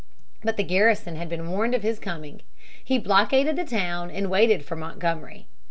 [0.43, 2.41] But the garrison had been warned of his coming.
[2.83, 5.45] He blockaded the town and waited for Montgomery.